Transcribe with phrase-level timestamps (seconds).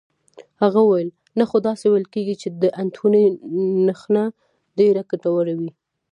[0.61, 3.25] هغې وویل: نه، خو داسې ویل کېږي چې د انتوني
[3.85, 4.25] نخښه
[4.77, 5.71] ډېره ګټوره وي.